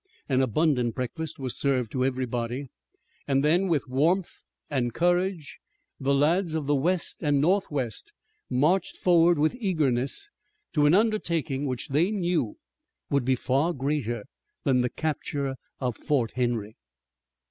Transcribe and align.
An 0.27 0.41
abundant 0.41 0.95
breakfast 0.95 1.37
was 1.37 1.55
served 1.55 1.91
to 1.91 2.03
everybody, 2.03 2.69
and 3.27 3.43
then 3.45 3.67
with 3.67 3.87
warmth 3.87 4.31
and 4.67 4.95
courage 4.95 5.59
the 5.99 6.11
lads 6.15 6.55
of 6.55 6.65
the 6.65 6.73
west 6.73 7.21
and 7.21 7.39
northwest 7.39 8.11
marched 8.49 8.97
forward 8.97 9.37
with 9.37 9.53
eagerness 9.59 10.27
to 10.73 10.87
an 10.87 10.95
undertaking 10.95 11.67
which 11.67 11.89
they 11.89 12.09
knew 12.09 12.57
would 13.11 13.23
be 13.25 13.35
far 13.35 13.73
greater 13.73 14.23
than 14.63 14.81
the 14.81 14.89
capture 14.89 15.53
of 15.79 15.97
Fort 15.97 16.31
Henry. 16.31 16.77